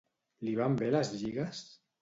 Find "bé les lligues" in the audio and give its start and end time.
0.81-1.65